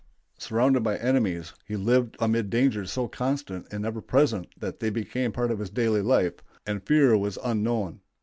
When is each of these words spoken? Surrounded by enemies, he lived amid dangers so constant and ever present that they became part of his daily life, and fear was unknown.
Surrounded 0.39 0.81
by 0.81 0.97
enemies, 0.97 1.53
he 1.63 1.75
lived 1.75 2.17
amid 2.19 2.49
dangers 2.49 2.91
so 2.91 3.07
constant 3.07 3.71
and 3.71 3.85
ever 3.85 4.01
present 4.01 4.47
that 4.57 4.79
they 4.79 4.89
became 4.89 5.31
part 5.31 5.51
of 5.51 5.59
his 5.59 5.69
daily 5.69 6.01
life, 6.01 6.41
and 6.65 6.87
fear 6.87 7.15
was 7.15 7.37
unknown. 7.43 8.01